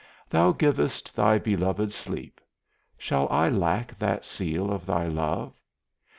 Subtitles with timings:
[0.31, 2.41] Thou givest thy beloved sleep:
[2.97, 5.53] shall I lack that seal of thy love?